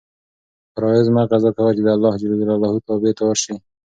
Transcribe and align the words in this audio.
فرایض 0.73 1.07
مه 1.15 1.21
قضا 1.31 1.49
کوه 1.57 1.71
چې 1.77 1.81
د 1.83 1.87
اللهﷻ 1.95 2.79
تابع 2.87 3.11
دار 3.19 3.37
شې. 3.43 3.55